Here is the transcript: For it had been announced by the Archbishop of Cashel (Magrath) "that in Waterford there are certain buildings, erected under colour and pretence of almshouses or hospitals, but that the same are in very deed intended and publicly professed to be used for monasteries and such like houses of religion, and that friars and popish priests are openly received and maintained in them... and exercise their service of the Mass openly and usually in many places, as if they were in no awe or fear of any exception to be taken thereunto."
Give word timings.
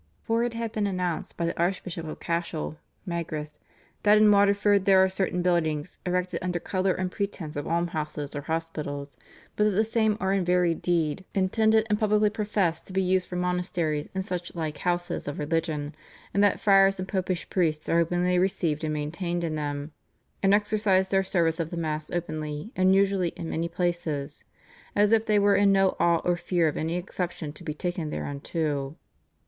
For 0.23 0.43
it 0.43 0.55
had 0.55 0.71
been 0.71 0.87
announced 0.87 1.37
by 1.37 1.45
the 1.45 1.55
Archbishop 1.59 2.07
of 2.07 2.19
Cashel 2.19 2.79
(Magrath) 3.07 3.59
"that 4.01 4.17
in 4.17 4.31
Waterford 4.31 4.85
there 4.85 4.97
are 4.97 5.07
certain 5.09 5.43
buildings, 5.43 5.99
erected 6.07 6.39
under 6.41 6.59
colour 6.59 6.95
and 6.95 7.11
pretence 7.11 7.55
of 7.55 7.67
almshouses 7.67 8.35
or 8.35 8.41
hospitals, 8.41 9.15
but 9.55 9.65
that 9.65 9.69
the 9.77 9.85
same 9.85 10.17
are 10.19 10.33
in 10.33 10.43
very 10.43 10.73
deed 10.73 11.23
intended 11.35 11.85
and 11.87 11.99
publicly 11.99 12.31
professed 12.31 12.87
to 12.87 12.93
be 12.93 13.01
used 13.03 13.27
for 13.29 13.35
monasteries 13.35 14.09
and 14.15 14.25
such 14.25 14.55
like 14.55 14.79
houses 14.79 15.27
of 15.27 15.37
religion, 15.37 15.93
and 16.33 16.43
that 16.43 16.59
friars 16.59 16.97
and 16.97 17.07
popish 17.07 17.47
priests 17.51 17.87
are 17.87 17.99
openly 17.99 18.39
received 18.39 18.83
and 18.83 18.95
maintained 18.95 19.43
in 19.43 19.53
them... 19.53 19.91
and 20.41 20.51
exercise 20.51 21.09
their 21.09 21.21
service 21.23 21.59
of 21.59 21.69
the 21.69 21.77
Mass 21.77 22.09
openly 22.09 22.71
and 22.75 22.95
usually 22.95 23.29
in 23.35 23.51
many 23.51 23.69
places, 23.69 24.45
as 24.95 25.11
if 25.11 25.27
they 25.27 25.37
were 25.37 25.55
in 25.55 25.71
no 25.71 25.89
awe 25.99 26.21
or 26.23 26.35
fear 26.35 26.67
of 26.67 26.75
any 26.75 26.95
exception 26.95 27.53
to 27.53 27.63
be 27.63 27.75
taken 27.75 28.09
thereunto." 28.09 28.95